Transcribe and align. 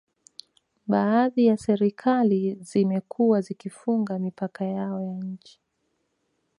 Baadhi 0.87 1.45
ya 1.45 1.57
serikali 1.57 2.55
zimekuwa 2.55 3.41
zikifunga 3.41 4.19
mipaka 4.19 4.65
yao 4.65 5.01
ya 5.01 5.13
nchi 5.19 5.59